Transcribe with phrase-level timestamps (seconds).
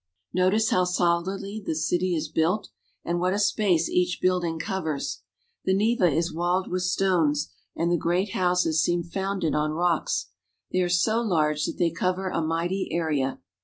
[0.33, 2.69] Notice how solidly the city is built,
[3.05, 5.21] and what a space each building covers.
[5.65, 10.31] The Neva is walled with stones, and the great houses seem founded on rocks.
[10.71, 13.41] They are so large that they cover a mighty area.